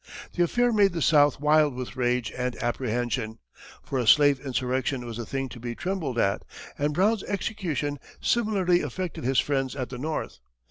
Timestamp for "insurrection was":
4.39-5.19